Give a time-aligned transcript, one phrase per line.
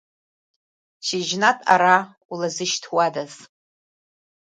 [1.05, 1.97] Шьыжьнатә ара
[2.31, 3.33] улазышьҭуадаз.